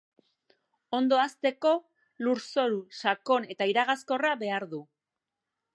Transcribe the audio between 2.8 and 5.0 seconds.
sakon eta iragazkorra behar du.